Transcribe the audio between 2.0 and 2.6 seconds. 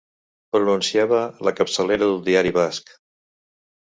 d'un diari